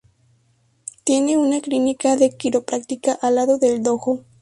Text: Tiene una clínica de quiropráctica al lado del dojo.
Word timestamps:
Tiene 1.03 1.37
una 1.37 1.61
clínica 1.61 2.15
de 2.15 2.35
quiropráctica 2.35 3.19
al 3.21 3.35
lado 3.35 3.59
del 3.59 3.83
dojo. 3.83 4.23